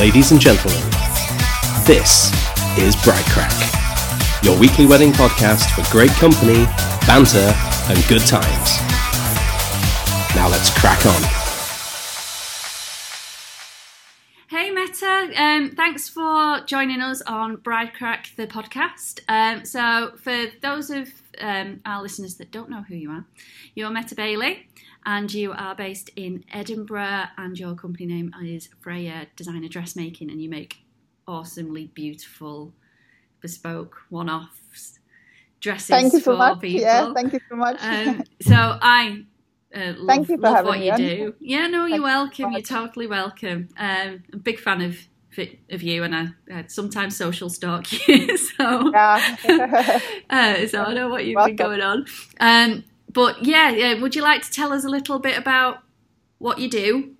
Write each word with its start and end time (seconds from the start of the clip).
Ladies 0.00 0.32
and 0.32 0.40
gentlemen, 0.40 0.80
this 1.84 2.32
is 2.78 2.96
Bride 3.04 3.22
Crack, 3.26 3.52
your 4.42 4.58
weekly 4.58 4.86
wedding 4.86 5.12
podcast 5.12 5.68
for 5.74 5.92
great 5.92 6.10
company, 6.12 6.64
banter, 7.06 7.52
and 7.86 8.08
good 8.08 8.26
times. 8.26 8.80
Now 10.34 10.48
let's 10.48 10.70
crack 10.70 11.04
on. 11.04 11.39
Hey 14.50 14.72
Mette, 14.72 15.04
um, 15.36 15.70
thanks 15.76 16.08
for 16.08 16.60
joining 16.66 17.00
us 17.00 17.22
on 17.22 17.54
Bride 17.54 17.94
Crack, 17.94 18.32
the 18.34 18.48
podcast. 18.48 19.20
Um, 19.28 19.64
so, 19.64 20.14
for 20.16 20.46
those 20.60 20.90
of 20.90 21.08
um, 21.40 21.80
our 21.86 22.02
listeners 22.02 22.34
that 22.38 22.50
don't 22.50 22.68
know 22.68 22.82
who 22.82 22.96
you 22.96 23.12
are, 23.12 23.24
you're 23.76 23.90
Mette 23.90 24.16
Baillie 24.16 24.66
and 25.06 25.32
you 25.32 25.52
are 25.52 25.76
based 25.76 26.10
in 26.16 26.42
Edinburgh, 26.52 27.26
and 27.38 27.56
your 27.60 27.76
company 27.76 28.06
name 28.06 28.34
is 28.44 28.68
Freja 28.84 29.28
Designer 29.36 29.68
Dressmaking, 29.68 30.32
and 30.32 30.42
you 30.42 30.48
make 30.48 30.78
awesomely 31.28 31.86
beautiful, 31.94 32.72
bespoke 33.40 34.02
one-offs 34.08 34.98
dresses 35.60 35.90
Thank 35.90 36.12
you 36.12 36.18
so 36.18 36.32
for 36.32 36.38
much. 36.38 36.60
people. 36.60 36.80
Yeah, 36.80 37.12
thank 37.14 37.32
you 37.32 37.40
so 37.48 37.54
much. 37.54 37.76
Um, 37.80 38.24
so 38.42 38.56
I 38.56 39.26
uh, 39.74 39.94
love, 39.98 40.06
Thank 40.06 40.28
you 40.28 40.38
for 40.38 40.48
having 40.50 40.66
what 40.68 40.78
me 40.78 40.86
you 40.86 40.92
on. 40.92 40.98
do. 40.98 41.34
Yeah, 41.40 41.66
no, 41.68 41.86
you're 41.86 42.02
welcome. 42.02 42.52
You're 42.52 42.62
totally 42.62 43.06
welcome. 43.06 43.68
Um, 43.78 44.24
I'm 44.32 44.34
a 44.34 44.38
big 44.38 44.58
fan 44.60 44.82
of 44.82 44.98
of 45.70 45.82
you, 45.82 46.02
and 46.04 46.14
I, 46.14 46.28
I 46.52 46.64
sometimes 46.68 47.16
social 47.16 47.48
stalk 47.50 47.86
you. 48.08 48.36
so 48.36 48.92
yeah. 48.92 49.20
uh, 50.30 50.66
so 50.66 50.84
I 50.84 50.94
know 50.94 51.08
what 51.08 51.24
you've 51.26 51.36
Welcome. 51.36 51.56
been 51.56 51.56
going 51.56 51.80
on. 51.80 52.06
Um, 52.40 52.84
but 53.12 53.44
yeah, 53.44 53.70
yeah, 53.70 54.00
would 54.00 54.14
you 54.14 54.22
like 54.22 54.42
to 54.42 54.50
tell 54.50 54.72
us 54.72 54.84
a 54.84 54.88
little 54.90 55.18
bit 55.18 55.38
about 55.38 55.78
what 56.38 56.58
you 56.58 56.70
do? 56.70 57.14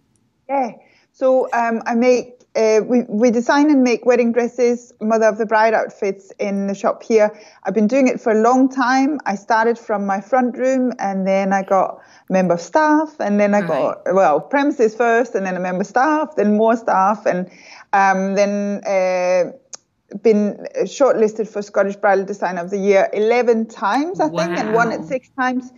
yeah. 0.49 0.73
So 1.13 1.49
um, 1.53 1.83
I 1.87 1.95
make 1.95 2.40
uh, 2.57 2.81
we 2.85 3.03
we 3.09 3.31
design 3.31 3.71
and 3.71 3.83
make 3.83 4.05
wedding 4.05 4.33
dresses, 4.33 4.93
mother 5.01 5.27
of 5.27 5.39
the 5.39 5.47
bride 5.47 5.73
outfits 5.73 6.33
in 6.39 6.67
the 6.67 6.75
shop 6.75 7.03
here. 7.03 7.31
I've 7.63 7.75
been 7.75 7.87
doing 7.87 8.09
it 8.09 8.21
for 8.21 8.33
a 8.33 8.43
long 8.43 8.69
time. 8.69 9.21
I 9.25 9.37
started 9.37 9.79
from 9.79 10.05
my 10.05 10.21
front 10.21 10.59
room, 10.59 10.93
and 10.99 11.27
then 11.27 11.53
I 11.53 11.63
got 11.63 12.01
member 12.29 12.55
of 12.55 12.61
staff, 12.61 13.15
and 13.21 13.39
then 13.39 13.55
I 13.55 13.61
got 13.63 14.03
well 14.13 14.41
premises 14.41 14.97
first, 14.97 15.35
and 15.35 15.47
then 15.47 15.57
a 15.57 15.61
member 15.61 15.85
staff, 15.85 16.35
then 16.37 16.57
more 16.57 16.77
staff, 16.77 17.25
and 17.27 17.49
um, 17.93 18.35
then. 18.35 18.83
Uh, 18.85 19.53
been 20.25 20.67
shortlisted 20.83 21.47
for 21.49 21.63
Scottish 21.63 21.95
Bridal 21.95 22.25
Designer 22.25 22.63
of 22.63 22.71
the 22.71 22.79
Year 22.79 23.09
11 23.13 23.67
times, 23.67 24.19
I 24.19 24.29
think, 24.29 24.59
and 24.59 24.73
won 24.73 24.89
Wow. 24.89 24.97
it 24.97 25.05
six 25.05 25.29
times. 25.39 25.73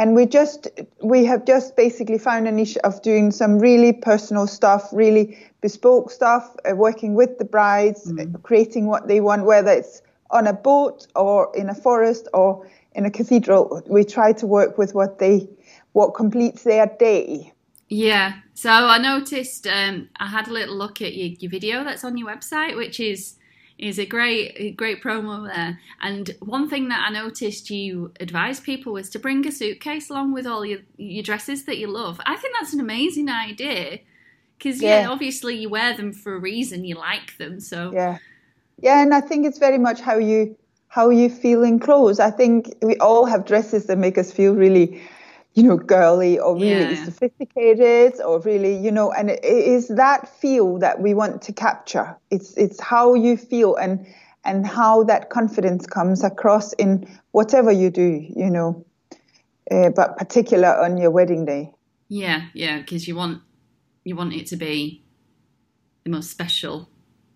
And 0.00 0.14
we 0.14 0.24
just, 0.24 0.66
we 1.02 1.26
have 1.26 1.44
just 1.44 1.76
basically 1.76 2.16
found 2.16 2.48
a 2.48 2.50
niche 2.50 2.78
of 2.84 3.02
doing 3.02 3.30
some 3.30 3.58
really 3.58 3.92
personal 3.92 4.46
stuff, 4.46 4.88
really 4.92 5.36
bespoke 5.60 6.10
stuff, 6.10 6.56
uh, 6.64 6.74
working 6.74 7.12
with 7.14 7.36
the 7.36 7.44
brides, 7.44 8.10
uh, 8.10 8.24
creating 8.42 8.86
what 8.86 9.08
they 9.08 9.20
want, 9.20 9.44
whether 9.44 9.70
it's 9.70 10.00
on 10.30 10.46
a 10.46 10.54
boat 10.54 11.06
or 11.14 11.54
in 11.54 11.68
a 11.68 11.74
forest 11.74 12.28
or 12.32 12.66
in 12.94 13.04
a 13.04 13.10
cathedral. 13.10 13.82
We 13.88 14.04
try 14.04 14.32
to 14.32 14.46
work 14.46 14.78
with 14.78 14.94
what 14.94 15.18
they, 15.18 15.46
what 15.92 16.14
completes 16.14 16.62
their 16.62 16.86
day. 16.98 17.52
Yeah. 17.90 18.38
So 18.54 18.70
I 18.70 18.96
noticed 18.96 19.66
um, 19.66 20.08
I 20.16 20.28
had 20.28 20.48
a 20.48 20.50
little 20.50 20.76
look 20.76 21.02
at 21.02 21.14
your, 21.14 21.28
your 21.40 21.50
video 21.50 21.84
that's 21.84 22.04
on 22.04 22.16
your 22.16 22.26
website, 22.26 22.74
which 22.74 23.00
is 23.00 23.34
is 23.80 23.98
a 23.98 24.06
great 24.06 24.76
great 24.76 25.02
promo 25.02 25.52
there. 25.52 25.80
And 26.02 26.30
one 26.40 26.68
thing 26.68 26.88
that 26.88 27.04
I 27.08 27.10
noticed 27.10 27.70
you 27.70 28.12
advised 28.20 28.62
people 28.62 28.92
was 28.92 29.08
to 29.10 29.18
bring 29.18 29.46
a 29.46 29.52
suitcase 29.52 30.10
along 30.10 30.32
with 30.32 30.46
all 30.46 30.64
your 30.64 30.80
your 30.96 31.22
dresses 31.22 31.64
that 31.64 31.78
you 31.78 31.88
love. 31.88 32.20
I 32.26 32.36
think 32.36 32.54
that's 32.58 32.74
an 32.74 32.80
amazing 32.80 33.28
idea. 33.28 34.00
Because 34.58 34.82
yeah. 34.82 35.02
Yeah. 35.02 35.08
obviously 35.08 35.56
you 35.56 35.70
wear 35.70 35.96
them 35.96 36.12
for 36.12 36.34
a 36.34 36.38
reason. 36.38 36.84
You 36.84 36.96
like 36.96 37.38
them, 37.38 37.60
so 37.60 37.90
Yeah, 37.92 38.18
yeah, 38.82 39.02
and 39.02 39.14
I 39.14 39.22
think 39.22 39.46
it's 39.46 39.58
very 39.58 39.78
much 39.78 40.00
how 40.00 40.18
you 40.18 40.56
how 40.88 41.08
you 41.08 41.30
feel 41.30 41.62
in 41.62 41.78
clothes. 41.78 42.20
I 42.20 42.30
think 42.30 42.74
we 42.82 42.96
all 42.96 43.24
have 43.24 43.46
dresses 43.46 43.86
that 43.86 43.96
make 43.96 44.18
us 44.18 44.30
feel 44.32 44.54
really, 44.54 45.00
you 45.54 45.62
know, 45.64 45.76
girly 45.76 46.38
or 46.38 46.56
really 46.56 46.94
Yeah. 46.94 47.04
sophisticated 47.04 48.20
or 48.20 48.40
really, 48.40 48.76
you 48.76 48.90
know, 48.90 49.10
and 49.12 49.30
it 49.30 49.44
is 49.44 49.88
that 49.88 50.28
feel 50.40 50.78
that 50.78 51.00
we 51.00 51.14
want 51.14 51.42
to 51.42 51.52
capture. 51.52 52.16
It's 52.30 52.56
it's 52.56 52.80
how 52.80 53.14
you 53.14 53.36
feel 53.36 53.74
and 53.76 54.06
and 54.44 54.66
how 54.66 55.04
that 55.04 55.28
confidence 55.30 55.86
comes 55.86 56.24
across 56.24 56.72
in 56.74 57.06
whatever 57.32 57.70
you 57.70 57.90
do, 57.90 58.26
you 58.36 58.50
know, 58.50 58.86
uh, 59.70 59.90
but 59.90 60.16
particular 60.16 60.68
on 60.68 60.96
your 60.96 61.10
wedding 61.10 61.44
day. 61.44 61.72
yeah, 62.08 62.46
yeah. 62.54 62.78
Because 62.78 63.06
you 63.08 63.16
want 63.16 63.42
you 64.04 64.16
want 64.16 64.32
it 64.32 64.46
to 64.46 64.56
be 64.56 65.04
the 66.04 66.10
most 66.10 66.30
special 66.30 66.88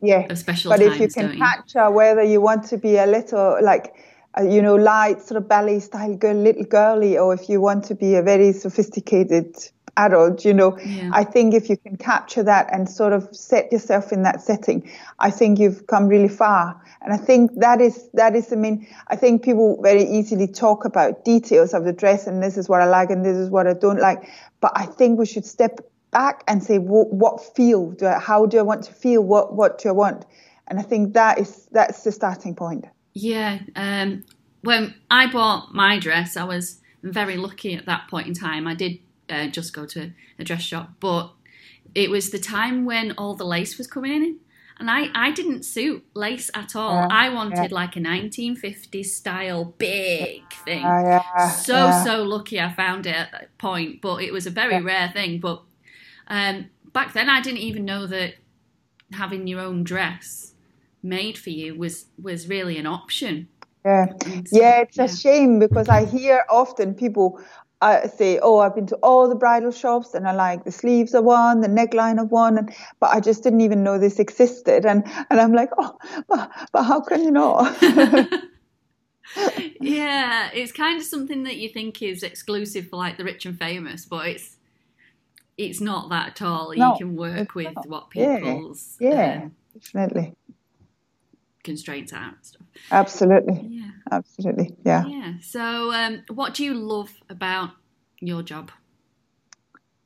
Yeah. 0.02 0.32
special 0.34 0.70
but 0.70 0.81
times, 0.81 0.94
if 0.96 1.00
you 1.00 1.08
can 1.08 1.36
capture 1.36 1.91
whether 1.91 2.22
you 2.22 2.41
want 2.41 2.64
to 2.69 2.78
be 2.78 2.96
a 2.96 3.06
little 3.06 3.58
like 3.62 3.94
uh, 4.39 4.43
you 4.43 4.62
know 4.62 4.75
light 4.75 5.21
sort 5.22 5.37
of 5.43 5.49
ballet 5.49 5.81
style 5.81 6.15
girl 6.17 6.34
little 6.34 6.65
girly 6.65 7.17
or 7.19 7.34
if 7.34 7.49
you 7.49 7.61
want 7.61 7.84
to 7.84 7.95
be 7.95 8.15
a 8.17 8.22
very 8.22 8.53
sophisticated 8.53 9.56
adult 9.97 10.45
you 10.45 10.53
know 10.53 10.77
Yeah. 10.78 11.11
i 11.12 11.22
think 11.25 11.55
if 11.55 11.69
you 11.71 11.77
can 11.77 11.97
capture 11.97 12.43
that 12.43 12.69
and 12.73 12.89
sort 12.89 13.12
of 13.12 13.28
set 13.34 13.71
yourself 13.71 14.12
in 14.12 14.23
that 14.23 14.41
setting 14.43 14.91
i 15.21 15.31
think 15.31 15.59
you've 15.59 15.87
come 15.87 16.09
really 16.09 16.28
far. 16.28 16.81
And 17.03 17.12
i 17.12 17.17
think 17.19 17.55
that 17.61 17.81
is 17.81 18.09
that 18.15 18.34
is 18.34 18.53
i 18.53 18.56
mean 18.56 18.87
i 19.09 19.17
think 19.17 19.43
people 19.44 19.78
very 19.83 20.03
easily 20.05 20.49
talk 20.49 20.84
about 20.84 21.25
details 21.25 21.75
of 21.75 21.84
the 21.84 21.93
dress 21.93 22.27
and 22.27 22.43
this 22.43 22.56
is 22.56 22.69
what 22.69 22.81
i 22.81 22.87
like 22.87 23.11
and 23.11 23.25
this 23.25 23.37
is 23.37 23.50
what 23.50 23.67
i 23.67 23.75
don't 23.75 24.00
like. 24.00 24.28
But 24.61 24.73
i 24.75 24.87
think 24.87 25.19
we 25.19 25.27
should 25.27 25.44
step 25.44 25.78
back 26.11 26.43
and 26.49 26.62
say 26.62 26.78
what, 26.78 27.12
what 27.12 27.41
feel 27.55 27.91
do 27.91 28.06
I, 28.06 28.19
how 28.19 28.47
do 28.47 28.59
i 28.59 28.62
want 28.62 28.84
to 28.84 28.93
feel? 28.93 29.23
What 29.23 29.55
what 29.55 29.78
do 29.78 29.91
i 29.91 29.93
want? 29.93 30.25
And 30.67 30.78
i 30.81 30.83
think 30.83 31.12
that 31.15 31.39
is 31.39 31.69
that's 31.71 32.03
the 32.05 32.11
starting 32.12 32.55
point 32.55 32.87
Yeah. 33.14 33.60
Um, 33.76 34.25
when 34.62 34.94
I 35.10 35.30
bought 35.30 35.72
my 35.72 35.98
dress, 35.98 36.36
I 36.36 36.44
was 36.44 36.80
very 37.02 37.36
lucky 37.36 37.75
at 37.75 37.86
that 37.86 38.08
point 38.08 38.26
in 38.26 38.34
time. 38.34 38.66
I 38.66 38.75
did 38.75 38.98
uh, 39.30 39.47
just 39.47 39.72
go 39.72 39.86
to 39.86 40.10
a 40.38 40.44
dress 40.44 40.62
shop, 40.62 40.91
but 41.00 41.32
it 41.94 42.10
was 42.10 42.30
the 42.30 42.38
time 42.38 42.84
when 42.84 43.12
all 43.12 43.34
the 43.34 43.44
lace 43.44 43.78
was 43.78 43.86
coming 43.86 44.12
in. 44.12 44.38
And 44.80 44.91
I, 44.91 45.08
I 45.14 45.30
didn't 45.30 45.64
suit 45.64 46.04
lace 46.14 46.50
at 46.52 46.75
all. 46.75 46.94
Yeah, 46.94 47.08
I 47.08 47.28
wanted 47.28 47.70
like 47.70 47.94
a 47.94 48.00
1950s 48.00 49.04
style 49.06 49.66
big 49.78 50.52
thing. 50.64 50.82
Ah, 50.84 51.00
yeah, 51.00 51.48
so, 51.50 51.75
yeah. 51.75 52.04
so 52.04 52.22
lucky 52.25 52.60
I 52.60 52.72
found 52.72 53.06
it 53.06 53.14
at 53.14 53.31
that 53.31 53.56
point, 53.58 54.00
but 54.00 54.22
it 54.22 54.32
was 54.32 54.48
a 54.48 54.50
very 54.50 54.82
rare 54.82 55.10
thing. 55.12 55.38
But 55.38 55.62
um, 56.26 56.70
back 56.92 57.12
then, 57.12 57.31
I 57.31 57.41
didn't 57.41 57.60
even 57.60 57.84
know 57.84 58.08
that 58.08 58.34
having 59.12 59.46
your 59.46 59.60
own 59.60 59.84
dress 59.84 60.53
made 61.04 61.38
for 61.38 61.50
you 61.50 61.76
was 61.76 62.06
was 62.20 62.48
really 62.48 62.78
an 62.78 62.87
option. 62.87 63.48
yeah 63.84 64.06
so, 64.47 64.56
yeah 64.59 64.81
it's 64.81 64.97
yeah. 64.97 65.04
a 65.04 65.09
shame 65.09 65.59
because 65.59 65.88
i 65.88 66.04
hear 66.04 66.44
often 66.50 66.94
people 66.94 67.38
uh, 67.82 68.09
say 68.09 68.38
oh 68.42 68.60
i've 68.60 68.75
been 68.75 68.87
to 68.87 68.97
all 69.03 69.28
the 69.28 69.34
bridal 69.34 69.70
shops 69.70 70.14
and 70.14 70.26
i 70.26 70.32
like 70.32 70.64
the 70.64 70.72
sleeves 70.72 71.12
of 71.12 71.22
one 71.25 71.60
the 71.60 71.69
neckline 71.69 72.19
of 72.20 72.31
one 72.31 72.56
and 72.56 72.75
but 72.98 73.10
i 73.10 73.20
just 73.20 73.43
didn't 73.43 73.60
even 73.60 73.82
know 73.82 73.98
this 73.98 74.19
existed 74.19 74.87
and 74.87 75.04
and 75.28 75.38
i'm 75.38 75.53
like 75.53 75.69
oh 75.76 75.94
but, 76.28 76.50
but 76.72 76.82
how 76.84 77.00
can 77.00 77.22
you 77.22 77.31
not?" 77.31 77.76
yeah, 79.81 80.50
it's 80.53 80.72
kind 80.72 80.98
of 80.98 81.04
something 81.04 81.44
that 81.44 81.56
you 81.56 81.69
think 81.69 82.03
is 82.03 82.22
exclusive 82.22 82.88
for 82.88 82.97
like 82.97 83.16
the 83.16 83.25
rich 83.25 83.47
and 83.47 83.59
famous, 83.59 84.04
but 84.04 84.28
it's 84.28 84.56
it's 85.56 85.81
not 85.81 86.10
that 86.10 86.28
at 86.28 86.43
all. 86.43 86.72
No, 86.76 86.93
you 86.93 86.98
can 86.98 87.16
work 87.16 87.54
with 87.54 87.75
not. 87.75 87.88
what 87.88 88.06
Yeah, 88.14 88.37
people's 88.37 88.97
yeah 89.00 89.44
uh, 89.44 89.48
definitely 89.78 90.34
constraints 91.64 92.12
out 92.12 92.34
and 92.34 92.44
stuff. 92.44 92.62
absolutely 92.92 93.60
Yeah, 93.69 93.91
absolutely 94.12 94.70
yeah 94.84 95.04
yeah. 95.08 95.32
So, 95.41 95.92
um, 95.92 96.22
what 96.28 96.54
do 96.54 96.64
you 96.64 96.75
love 96.75 97.10
about 97.28 97.70
your 98.20 98.42
job? 98.42 98.70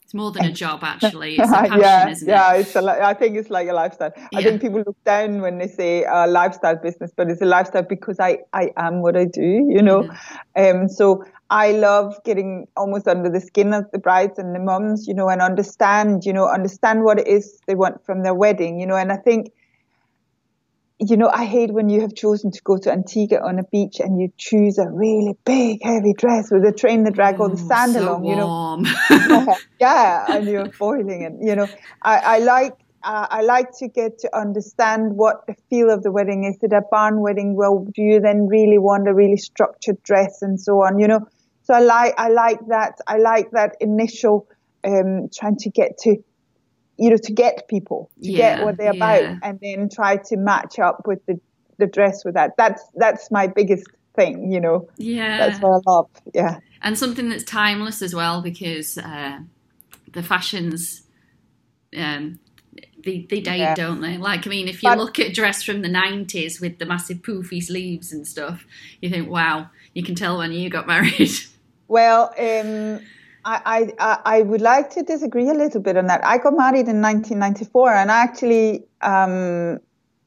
It's 0.09 0.15
more 0.15 0.33
than 0.33 0.47
a 0.47 0.53
job, 0.65 0.81
actually. 0.85 1.37
It's 1.37 1.51
a 1.51 1.53
passion, 1.53 1.81
yeah, 1.81 2.09
isn't 2.09 2.29
yeah, 2.29 2.55
it? 2.55 2.61
it's 2.61 2.75
a 2.75 2.81
li- 2.81 3.03
I 3.03 3.13
think 3.13 3.37
it's 3.37 3.51
like 3.51 3.69
a 3.69 3.75
lifestyle. 3.75 4.13
I 4.35 4.43
think 4.43 4.63
people 4.63 4.83
look 4.87 4.97
down 5.05 5.43
when 5.43 5.59
they 5.59 5.69
say 5.69 6.07
uh, 6.07 6.27
lifestyle 6.27 6.77
business, 6.77 7.11
but 7.15 7.29
it's 7.29 7.43
a 7.43 7.45
lifestyle 7.45 7.83
because 7.83 8.19
I, 8.19 8.39
I 8.55 8.71
am 8.79 9.03
what 9.03 9.19
I 9.19 9.27
do, 9.27 9.67
you 9.69 9.83
know. 9.83 10.09
Um, 10.57 10.89
so 10.89 11.25
I 11.51 11.73
love 11.73 12.19
getting 12.25 12.67
almost 12.75 13.07
under 13.07 13.29
the 13.29 13.41
skin 13.41 13.75
of 13.75 13.85
the 13.93 13.99
brides 13.99 14.39
and 14.39 14.55
the 14.55 14.61
mums, 14.61 15.07
you 15.07 15.13
know, 15.13 15.29
and 15.29 15.43
understand, 15.43 16.25
you 16.25 16.33
know, 16.33 16.49
understand 16.49 17.05
what 17.05 17.19
it 17.19 17.29
is 17.29 17.61
they 17.67 17.75
want 17.75 18.03
from 18.07 18.23
their 18.23 18.35
wedding, 18.35 18.81
you 18.81 18.87
know. 18.87 18.97
And 18.97 19.13
I 19.13 19.17
think, 19.19 19.53
you 21.01 21.17
know, 21.17 21.31
I 21.33 21.45
hate 21.45 21.73
when 21.73 21.89
you 21.89 22.01
have 22.01 22.15
chosen 22.15 22.51
to 22.51 22.61
go 22.63 22.77
to 22.77 22.91
Antigua 22.91 23.39
on 23.41 23.59
a 23.59 23.65
beach 23.65 24.01
and 24.01 24.21
you 24.21 24.33
choose 24.37 24.79
a 24.79 24.89
really 24.91 25.37
big, 25.45 25.81
heavy 25.83 26.13
dress 26.13 26.51
with 26.51 26.65
a 26.65 26.73
train 26.73 27.05
that 27.05 27.15
drag 27.15 27.41
all 27.41 27.49
the 27.49 27.57
sand 27.57 27.93
so 27.93 28.03
along, 28.03 28.25
you 28.25 28.35
know 28.35 28.49
yeah, 29.81 30.25
and 30.29 30.47
you're 30.47 30.71
foiling 30.73 31.25
and 31.25 31.47
You 31.47 31.55
know, 31.55 31.69
I, 32.03 32.17
I 32.19 32.39
like 32.39 32.73
uh, 33.05 33.27
I 33.31 33.43
like 33.43 33.71
to 33.79 33.87
get 33.87 34.19
to 34.19 34.37
understand 34.37 35.17
what 35.17 35.47
the 35.47 35.55
feel 35.71 35.89
of 35.89 36.03
the 36.03 36.11
wedding 36.11 36.45
is. 36.45 36.57
Is 36.57 36.65
it 36.65 36.73
a 36.73 36.83
barn 36.91 37.21
wedding? 37.21 37.55
Well, 37.55 37.87
do 37.95 38.03
you 38.03 38.21
then 38.21 38.49
really 38.49 38.79
want 38.79 39.07
a 39.09 39.15
really 39.15 39.37
structured 39.37 40.03
dress 40.03 40.43
and 40.43 40.61
so 40.61 40.83
on? 40.83 40.99
You 40.99 41.07
know, 41.07 41.21
so 41.63 41.75
I 41.75 41.81
like 41.81 42.15
I 42.19 42.29
like 42.29 42.59
that. 42.69 42.99
I 43.07 43.19
like 43.19 43.53
that 43.53 43.77
initial 43.81 44.49
um, 44.85 45.29
trying 45.33 45.57
to 45.59 45.71
get 45.71 45.99
to 45.99 46.17
you 46.99 47.11
know, 47.11 47.17
to 47.17 47.33
get 47.33 47.69
people, 47.69 48.11
to 48.23 48.31
Yeah, 48.31 48.57
get 48.57 48.65
what 48.65 48.77
they're 48.77 48.91
about, 48.93 49.39
and 49.43 49.59
then 49.61 49.89
try 49.89 50.17
to 50.17 50.37
match 50.37 50.79
up 50.79 51.03
with 51.07 51.25
the, 51.27 51.41
the 51.79 51.87
dress 51.87 52.25
with 52.25 52.35
that. 52.35 52.57
That's 52.59 52.83
that's 52.97 53.31
my 53.31 53.47
biggest 53.47 53.87
thing, 54.17 54.51
you 54.53 54.61
know. 54.61 54.89
Yeah. 54.97 55.39
That's 55.39 55.61
what 55.61 55.71
I 55.87 55.91
love. 55.91 56.09
Yeah. 56.35 56.59
and 56.83 56.99
something 56.99 57.29
that's 57.29 57.45
timeless 57.45 58.03
as 58.03 58.15
well 58.15 58.43
because 58.43 58.99
uh, 58.99 59.39
the 60.13 60.23
fashions 60.23 61.03
um, 61.97 62.39
they, 63.05 63.27
they 63.31 63.41
date, 63.41 63.59
Yeah. 63.59 63.75
don't 63.75 64.01
they? 64.01 64.19
Like, 64.19 64.47
I 64.47 64.51
mean, 64.51 64.69
if 64.69 64.83
you 64.83 64.89
But- 64.91 64.99
look 64.99 65.19
at 65.19 65.35
dress 65.35 65.63
from 65.63 65.83
the 65.83 65.89
90s 65.89 66.61
with 66.61 66.79
the 66.79 66.85
massive 66.87 67.19
poofy 67.19 67.63
sleeves 67.63 68.13
and 68.13 68.27
stuff, 68.27 68.67
you 69.01 69.09
think, 69.09 69.29
wow, 69.31 69.71
you 69.95 70.03
can 70.03 70.15
tell 70.15 70.39
when 70.39 70.53
you 70.53 70.69
got 70.71 70.87
married. 70.87 71.31
Well, 71.91 72.35
um, 72.39 73.01
I, 73.45 73.93
I 73.99 74.19
I 74.25 74.43
would 74.43 74.61
like 74.61 74.91
to 74.91 75.03
disagree 75.03 75.49
a 75.49 75.55
little 75.55 75.81
bit 75.81 75.97
on 75.97 76.07
that. 76.07 76.25
I 76.25 76.39
got 76.39 76.55
married 76.57 76.89
in 76.89 77.01
1994, 77.01 77.93
and 77.95 78.11
I 78.11 78.23
actually 78.23 78.85
um, 79.01 79.79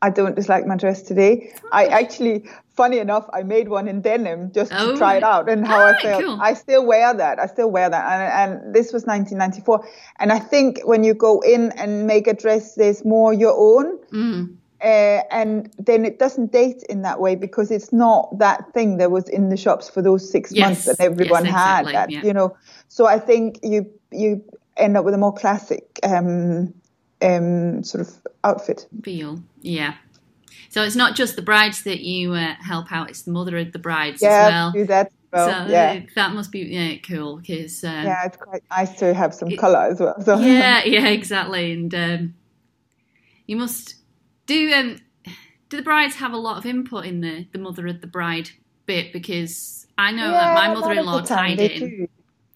I 0.01 0.09
don't 0.09 0.35
dislike 0.35 0.65
my 0.65 0.75
dress 0.77 1.03
today. 1.03 1.53
I 1.71 1.85
actually, 1.85 2.49
funny 2.75 2.97
enough, 2.97 3.27
I 3.33 3.43
made 3.43 3.69
one 3.69 3.87
in 3.87 4.01
denim 4.01 4.51
just 4.51 4.71
Oh, 4.73 4.91
to 4.93 4.97
try 4.97 5.17
it 5.17 5.23
out 5.23 5.47
and 5.49 5.65
how 5.67 5.83
I 5.85 6.01
felt. 6.01 6.23
cool. 6.23 6.39
I 6.41 6.53
still 6.53 6.85
wear 6.85 7.13
that. 7.13 7.37
I 7.39 7.45
still 7.45 7.69
wear 7.69 7.87
that, 7.89 8.05
and, 8.11 8.53
and 8.63 8.73
this 8.73 8.91
was 8.93 9.05
1994. 9.05 9.87
And 10.19 10.31
I 10.31 10.39
think 10.39 10.79
when 10.85 11.03
you 11.03 11.13
go 11.13 11.41
in 11.41 11.71
and 11.73 12.07
make 12.07 12.25
a 12.27 12.33
dress, 12.33 12.73
there's 12.75 13.05
more 13.05 13.31
your 13.33 13.53
own. 13.55 13.99
Mm. 14.11 14.55
Uh, 14.83 15.21
and 15.29 15.71
then 15.77 16.05
it 16.05 16.17
doesn't 16.17 16.51
date 16.51 16.81
in 16.89 17.03
that 17.03 17.19
way 17.19 17.35
because 17.35 17.69
it's 17.69 17.93
not 17.93 18.39
that 18.39 18.73
thing 18.73 18.97
that 18.97 19.11
was 19.11 19.29
in 19.29 19.49
the 19.49 19.57
shops 19.57 19.87
for 19.87 20.01
those 20.01 20.27
six 20.27 20.51
Yes, 20.51 20.65
months 20.65 20.85
that 20.85 20.95
everyone 21.05 21.45
yes, 21.45 21.53
had 21.53 21.81
exactly, 21.81 21.93
that 21.93 22.09
yeah. 22.11 22.23
you 22.23 22.33
know 22.33 22.57
so 22.87 23.05
i 23.05 23.19
think 23.19 23.59
you 23.61 23.85
you 24.11 24.43
end 24.77 24.97
up 24.97 25.05
with 25.05 25.13
a 25.13 25.17
more 25.19 25.33
classic 25.33 25.99
um 26.01 26.73
um 27.21 27.83
sort 27.83 28.01
of 28.01 28.09
outfit 28.43 28.87
Feel, 29.03 29.43
yeah. 29.61 29.93
So 30.69 30.81
it's 30.83 30.95
not 30.95 31.15
just 31.15 31.35
the 31.35 31.41
brides 31.43 31.83
that 31.83 31.99
you 31.99 32.33
uh, 32.33 32.55
help 32.61 32.91
out; 32.91 33.09
it's 33.09 33.21
the 33.21 33.31
mother 33.31 33.57
of 33.57 33.73
the 33.73 33.79
brides 33.79 34.23
yeah 34.23 34.47
as 34.47 34.51
well. 34.51 34.71
do 34.71 34.85
that 34.87 35.11
well 35.31 35.47
so 35.65 35.71
yeah 35.71 35.99
that 36.15 36.33
must 36.33 36.51
be 36.51 36.59
yeah, 36.61 36.95
cool 37.07 37.37
because 37.37 37.83
um, 37.83 38.05
yeah 38.05 38.25
it's 38.25 38.37
quite 38.37 38.63
nice 38.71 38.97
to 38.97 39.13
have 39.13 39.33
some 39.35 39.51
It- 39.51 39.57
color 39.57 39.79
as 39.91 39.99
well 39.99 40.19
so 40.23 40.39
yeah, 40.39 40.83
yeah, 40.85 41.07
exactly. 41.09 41.71
And 41.73 41.93
um, 41.93 42.33
you 43.45 43.57
must 43.57 43.95
do. 44.45 44.73
Um, 44.73 44.97
do 45.69 45.77
the 45.77 45.83
brides 45.83 46.15
have 46.15 46.33
a 46.33 46.37
lot 46.37 46.57
of 46.57 46.65
input 46.65 47.05
in 47.05 47.21
the 47.21 47.47
the 47.51 47.59
mother 47.59 47.87
of 47.87 48.01
the 48.01 48.07
bride 48.07 48.49
bit? 48.85 49.13
Because 49.13 49.87
I 49.97 50.11
know 50.11 50.31
that 50.31 50.53
my 50.53 50.67
Yeah, 50.67 50.73
lot 50.73 50.97
of 50.97 51.07
mother-in-law 51.07 51.21
tied 51.21 51.61
in. 51.61 51.97
do. 51.97 52.07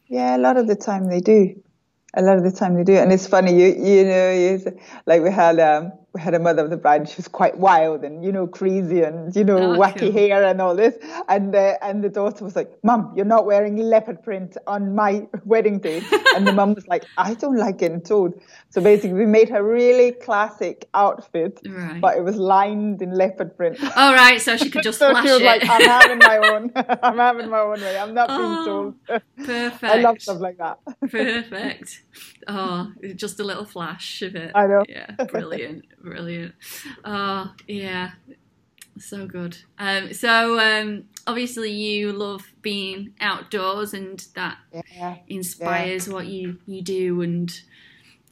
Yeah, 0.08 0.38
a 0.38 0.40
lot 0.40 0.58
of 0.58 0.68
the 0.68 0.76
time 0.76 1.08
they 1.10 1.22
do. 1.22 1.62
A 2.16 2.22
lot 2.22 2.38
of 2.38 2.44
the 2.44 2.52
time 2.52 2.76
they 2.76 2.84
do, 2.84 2.96
and 2.96 3.12
it's 3.12 3.28
funny. 3.28 3.54
You 3.54 3.68
you 3.76 4.06
know, 4.06 4.32
you, 4.32 4.80
like 5.06 5.22
we 5.22 5.32
had 5.32 5.60
um 5.60 5.92
we 6.16 6.22
had 6.22 6.34
a 6.34 6.40
mother 6.40 6.64
of 6.64 6.70
the 6.70 6.78
bride. 6.78 7.08
She 7.10 7.18
was 7.18 7.28
quite 7.28 7.58
wild 7.58 8.04
and 8.06 8.24
you 8.24 8.32
know 8.32 8.48
crazy 8.48 9.02
and 9.02 9.36
you 9.36 9.44
know 9.44 9.58
Oh, 9.74 9.78
wacky 9.78 10.00
cool. 10.00 10.12
hair 10.14 10.44
and 10.46 10.62
all 10.62 10.76
this. 10.76 10.96
And 11.28 11.54
uh, 11.54 11.76
and 11.82 12.04
the 12.04 12.10
daughter 12.10 12.44
was 12.44 12.56
like, 12.56 12.72
"Mum, 12.84 13.12
you're 13.16 13.26
not 13.26 13.46
wearing 13.46 13.76
leopard 13.76 14.24
print 14.24 14.56
on 14.66 14.96
my 14.96 15.28
wedding 15.46 15.80
day." 15.80 16.02
and 16.36 16.48
the 16.48 16.54
mum 16.54 16.74
was 16.74 16.88
like, 16.88 17.04
"I 17.18 17.34
don't 17.34 17.58
like 17.58 17.78
getting 17.78 18.02
told." 18.02 18.40
So 18.70 18.82
basically, 18.82 19.14
we 19.14 19.26
made 19.26 19.50
her 19.50 19.62
really 19.64 20.12
classic 20.14 20.88
outfit, 20.94 21.60
Right. 21.66 22.00
but 22.02 22.18
it 22.18 22.24
was 22.24 22.38
lined 22.38 23.02
in 23.02 23.12
leopard 23.12 23.56
print. 23.58 23.78
All 23.98 24.14
right, 24.14 24.42
so 24.42 24.56
she 24.58 24.70
could 24.70 24.84
just 24.90 25.00
so 25.00 25.12
flash 25.12 25.26
she 25.26 25.32
was 25.34 25.42
it. 25.42 25.46
like, 25.46 25.70
"I'm 25.70 25.82
having 25.82 26.20
my 26.20 26.38
own. 26.38 26.72
I'm 27.04 27.18
having 27.18 27.50
my 27.50 27.60
own 27.60 27.82
way. 27.82 27.98
I'm 27.98 28.14
not 28.14 28.30
being 28.30 28.40
Oh, 28.42 28.66
told." 28.66 29.22
Perfect. 29.46 29.84
I 29.84 29.98
love 29.98 30.22
stuff 30.22 30.40
like 30.40 30.58
that. 30.60 30.80
Perfect. 31.12 32.04
Oh, 32.48 32.92
just 33.16 33.40
a 33.40 33.44
little 33.44 33.66
flash 33.66 34.22
of 34.22 34.36
it. 34.36 34.52
I 34.56 34.68
know. 34.68 34.84
Yeah, 34.88 35.12
brilliant, 35.30 35.86
brilliant. 36.02 36.54
Oh, 37.04 37.54
yeah, 37.68 38.12
so 39.00 39.26
good. 39.28 39.58
Um, 39.78 40.14
so 40.14 40.60
um, 40.60 41.06
obviously 41.28 41.72
you 41.72 42.12
love 42.14 42.46
being 42.62 43.14
outdoors, 43.20 43.94
and 43.94 44.26
that 44.36 44.58
Yeah, 44.74 45.16
inspires 45.28 46.08
what 46.08 46.28
you 46.28 46.60
you 46.66 46.82
do, 46.82 47.22
and 47.22 47.52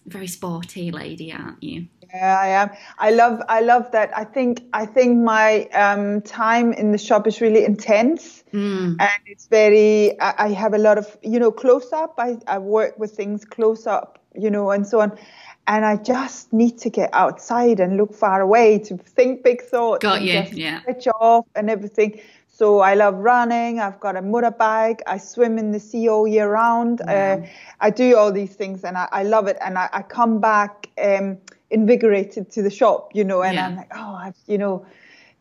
very 0.06 0.28
sporty 0.28 0.92
lady, 0.92 1.32
aren't 1.32 1.62
you? 1.64 1.88
yeah, 2.14 2.38
I 2.40 2.48
am. 2.50 2.70
I 3.00 3.12
love, 3.12 3.42
I 3.50 3.62
love 3.62 3.92
that. 3.92 4.16
I 4.16 4.24
think, 4.24 4.64
I 4.74 4.86
think 4.86 5.18
my 5.24 5.64
um, 5.70 6.22
time 6.22 6.72
in 6.74 6.92
the 6.92 6.98
shop 6.98 7.28
is 7.28 7.42
really 7.42 7.66
intense, 7.66 8.44
Mm. 8.54 8.98
and 9.00 9.22
it's 9.26 9.48
very. 9.48 10.20
I, 10.22 10.46
I 10.46 10.48
have 10.50 10.76
a 10.76 10.78
lot 10.78 11.00
of, 11.00 11.18
you 11.24 11.40
know, 11.40 11.52
close 11.52 11.92
up. 11.92 12.14
I, 12.20 12.38
I 12.46 12.60
work 12.60 13.00
with 13.00 13.12
things 13.14 13.46
close 13.46 13.88
up, 13.88 14.20
you 14.36 14.52
know, 14.52 14.70
and 14.70 14.86
so 14.86 15.02
on. 15.02 15.18
And 15.65 15.86
I 15.86 15.95
just 15.95 16.51
need 16.51 16.77
to 16.80 16.89
get 16.89 17.10
outside 17.13 17.80
and 17.80 17.95
look 17.95 18.13
far 18.13 18.42
away 18.42 18.80
to 18.80 18.98
think 18.98 19.44
big 19.44 19.62
thoughts. 19.62 20.01
Got 20.01 20.21
you, 20.21 20.44
yeah. 20.51 20.81
Switch 20.83 21.07
off 21.07 21.45
and 21.56 21.69
everything. 21.69 22.19
So 22.50 22.81
I 22.81 22.94
love 22.94 23.15
running. 23.15 23.80
I've 23.80 24.00
got 24.00 24.15
a 24.15 24.21
motorbike. 24.21 25.00
I 25.07 25.18
swim 25.18 25.57
in 25.57 25.71
the 25.71 25.80
sea 25.80 26.10
all 26.10 26.27
year 26.27 26.50
round. 26.50 27.01
Uh, 27.01 27.38
I 27.80 27.89
do 27.89 28.15
all 28.18 28.31
these 28.31 28.56
things 28.56 28.83
and 28.83 28.98
I, 28.98 29.07
I 29.12 29.24
love 29.24 29.48
it. 29.48 29.57
And 29.62 29.77
I, 29.77 29.89
I 29.92 30.01
come 30.01 30.39
back 30.39 30.89
um, 31.01 31.38
invigorated 31.71 32.51
to 32.51 32.62
the 32.62 32.69
shop, 32.69 33.12
you 33.15 33.24
know, 33.24 33.42
and 33.42 33.56
Yeah. 33.56 33.68
I'm 33.68 33.75
like, 33.75 33.92
oh, 33.95 34.15
I've, 34.15 34.38
you 34.48 34.57
know, 34.57 34.86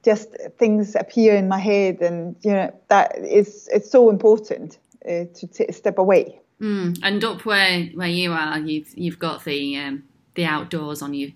just 0.05 0.29
things 0.59 0.95
appear 0.95 1.35
in 1.37 1.49
my 1.49 1.59
head. 1.59 2.01
And, 2.01 2.37
you 2.43 2.53
know, 2.53 2.73
that 2.89 3.19
is, 3.19 3.69
it's 3.73 3.91
so 3.91 4.09
important 4.09 4.79
uh, 5.05 5.25
to 5.35 5.47
t- 5.47 5.73
step 5.73 5.99
away. 5.99 6.41
Mm. 6.61 6.99
And 7.03 7.25
up 7.25 7.45
where 7.45 7.87
where 7.87 8.07
you 8.07 8.33
are, 8.33 8.57
you've 8.61 8.97
you've 8.97 9.19
got 9.19 9.45
the 9.45 9.77
um, 9.79 10.05
the 10.35 10.45
outdoors 10.45 11.03
on 11.03 11.15
you 11.15 11.33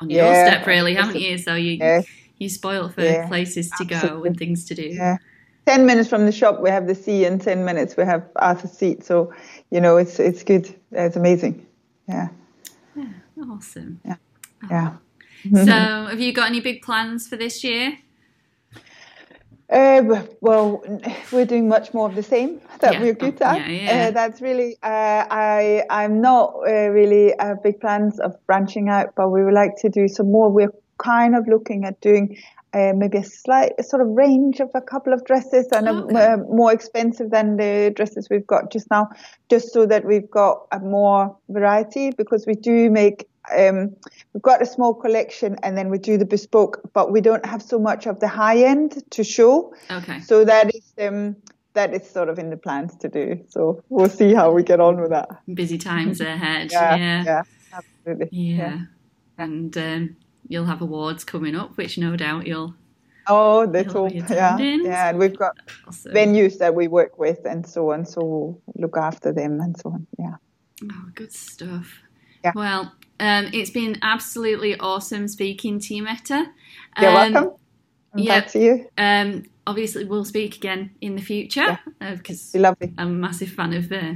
on 0.00 0.08
your 0.08 0.24
Yeah. 0.24 0.44
doorstep, 0.44 0.66
really, 0.66 0.94
haven't 0.94 1.20
you? 1.20 1.36
So 1.38 1.54
you 1.54 1.72
Yeah. 1.72 2.02
you 2.38 2.48
spoiled 2.48 2.94
for 2.94 3.02
Yeah, 3.02 3.28
places 3.28 3.70
to 3.72 3.84
go 3.84 4.24
and 4.24 4.34
things 4.36 4.64
to 4.64 4.74
do. 4.74 4.88
Yeah. 4.88 5.18
10 5.66 5.84
minutes 5.84 6.08
from 6.08 6.24
the 6.24 6.32
shop, 6.32 6.60
we 6.60 6.70
have 6.70 6.86
the 6.86 6.94
sea, 6.94 7.26
and 7.26 7.40
10 7.40 7.64
minutes 7.66 7.96
we 7.96 8.04
have 8.04 8.24
Arthur's 8.36 8.72
Seat. 8.72 9.04
So, 9.04 9.32
you 9.70 9.80
know, 9.80 9.98
it's, 9.98 10.18
it's 10.18 10.42
good. 10.42 10.74
It's 10.90 11.16
amazing. 11.16 11.66
Yeah. 12.08 12.28
Awesome. 13.48 14.00
Yeah. 14.04 14.16
Oh. 14.64 14.66
Yeah. 14.70 14.94
So, 15.64 15.70
have 16.10 16.20
you 16.20 16.32
got 16.32 16.48
any 16.48 16.60
big 16.60 16.82
plans 16.82 17.28
for 17.28 17.36
this 17.36 17.62
year? 17.62 17.98
Uh, 19.70 20.22
well, 20.40 20.82
we're 21.30 21.44
doing 21.44 21.68
much 21.68 21.94
more 21.94 22.08
of 22.08 22.16
the 22.16 22.22
same 22.22 22.60
that 22.80 22.94
Yeah. 22.94 23.00
we're 23.02 23.14
good 23.14 23.40
at. 23.40 23.58
Yeah, 23.58 23.68
yeah. 23.68 24.08
Uh, 24.08 24.10
that's 24.10 24.40
really, 24.40 24.76
uh, 24.82 25.24
I, 25.30 25.84
I'm 25.90 26.20
not 26.20 26.54
uh, 26.66 26.88
really 26.88 27.34
uh, 27.38 27.54
big 27.62 27.80
plans 27.80 28.18
of 28.18 28.34
branching 28.46 28.88
out, 28.88 29.14
but 29.16 29.28
we 29.30 29.44
would 29.44 29.54
like 29.54 29.76
to 29.82 29.88
do 29.88 30.08
some 30.08 30.32
more. 30.32 30.50
We're 30.50 30.72
kind 30.98 31.36
of 31.36 31.46
looking 31.46 31.84
at 31.84 32.00
doing 32.00 32.36
uh, 32.72 32.92
maybe 32.96 33.18
a 33.18 33.24
slight 33.24 33.72
a 33.78 33.82
sort 33.82 34.00
of 34.02 34.08
range 34.08 34.60
of 34.60 34.70
a 34.74 34.80
couple 34.80 35.12
of 35.12 35.24
dresses 35.24 35.66
and 35.72 35.88
a- 35.88 35.92
Okay. 36.04 36.24
uh, 36.24 36.36
more 36.38 36.72
expensive 36.72 37.30
than 37.30 37.56
the 37.56 37.92
dresses 37.94 38.28
we've 38.30 38.46
got 38.46 38.70
just 38.72 38.88
now, 38.90 39.08
just 39.48 39.72
so 39.72 39.86
that 39.86 40.04
we've 40.04 40.30
got 40.30 40.66
a 40.72 40.78
more 40.80 41.36
variety 41.48 42.10
because 42.10 42.46
we 42.46 42.54
do 42.54 42.88
make 42.90 43.26
um, 43.56 43.94
we've 44.32 44.42
got 44.42 44.62
a 44.62 44.66
small 44.66 44.94
collection 44.94 45.56
and 45.62 45.76
then 45.76 45.88
we 45.90 45.98
do 45.98 46.18
the 46.18 46.24
bespoke, 46.24 46.80
but 46.92 47.10
we 47.10 47.20
don't 47.20 47.44
have 47.46 47.62
so 47.62 47.78
much 47.78 48.06
of 48.06 48.20
the 48.20 48.28
high 48.28 48.58
end 48.62 49.02
to 49.10 49.24
show. 49.24 49.74
Okay. 49.90 50.20
So 50.20 50.44
that 50.44 50.74
is 50.74 50.92
um, 51.00 51.36
that 51.74 51.94
is 51.94 52.08
sort 52.08 52.28
of 52.28 52.38
in 52.38 52.50
the 52.50 52.56
plans 52.56 52.96
to 52.96 53.08
do. 53.08 53.44
So 53.48 53.82
we'll 53.88 54.08
see 54.08 54.34
how 54.34 54.52
we 54.52 54.62
get 54.62 54.80
on 54.80 55.00
with 55.00 55.10
that. 55.10 55.28
Busy 55.52 55.78
times 55.78 56.20
ahead. 56.34 56.70
Yeah, 56.72 56.96
Yeah. 56.96 57.24
yeah, 57.24 57.42
absolutely. 57.72 58.28
Yeah. 58.32 58.78
And 59.38 59.76
um, 59.78 60.16
you'll 60.48 60.66
have 60.66 60.82
awards 60.82 61.24
coming 61.24 61.54
up, 61.56 61.76
which 61.76 61.96
no 61.98 62.16
doubt 62.16 62.46
you'll 62.46 62.74
Oh, 63.26 63.64
that's 63.66 63.94
all. 63.94 64.10
Yeah, 64.10 64.58
yeah. 64.58 65.08
And 65.10 65.18
we've 65.18 65.36
got 65.38 65.56
also. 65.86 66.10
venues 66.10 66.58
that 66.58 66.74
we 66.74 66.88
work 66.88 67.16
with 67.18 67.44
and 67.44 67.64
so 67.64 67.92
on. 67.92 68.04
So 68.04 68.20
we'll 68.24 68.62
look 68.74 68.96
after 68.96 69.32
them 69.32 69.60
and 69.60 69.76
so 69.78 69.90
on. 69.90 70.06
Yeah. 70.18 70.34
Oh, 70.90 71.04
good 71.14 71.32
stuff. 71.32 72.00
Yeah. 72.44 72.52
Well, 72.54 72.92
um, 73.18 73.50
it's 73.52 73.70
been 73.70 73.98
absolutely 74.02 74.78
awesome 74.78 75.28
speaking 75.28 75.78
to 75.80 75.94
you, 75.94 76.02
Mette. 76.02 76.30
You're 76.30 77.08
Um, 77.10 77.32
welcome. 77.32 77.50
And 78.12 78.24
yeah. 78.24 78.40
back 78.40 78.50
to 78.52 78.58
you. 78.58 78.88
Um, 78.98 79.44
obviously, 79.66 80.04
we'll 80.04 80.24
speak 80.24 80.56
again 80.56 80.90
in 81.00 81.16
the 81.16 81.22
future 81.22 81.78
because 82.00 82.50
Be 82.52 82.58
lovely. 82.58 82.92
I'm 82.98 83.08
a 83.08 83.10
massive 83.10 83.50
fan 83.50 83.72
of 83.74 83.92
uh, 83.92 84.14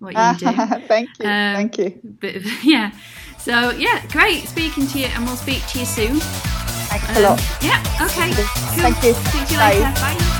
what 0.00 0.14
you 0.14 0.38
do. 0.48 0.52
Thank 0.88 1.10
you. 1.20 1.26
Um, 1.26 1.54
Thank 1.54 1.78
you. 1.78 2.00
Of, 2.22 2.44
yeah. 2.64 2.90
So 3.38 3.70
yeah, 3.70 4.04
great 4.08 4.48
speaking 4.48 4.86
to 4.88 4.98
you, 4.98 5.06
and 5.06 5.24
we'll 5.24 5.36
speak 5.36 5.64
to 5.68 5.78
you 5.78 5.84
soon. 5.84 6.16
Thanks 6.18 7.08
a 7.10 7.16
Um, 7.18 7.22
lot. 7.22 7.44
Yeah. 7.62 7.80
Okay. 8.02 8.32
Cool. 8.34 8.44
Thank 8.82 9.02
you. 9.04 9.12
Speak 9.14 9.46
to 9.46 9.52
you 9.52 9.58
Bye. 9.58 9.74
later. 9.78 9.92
Bye. 10.00 10.35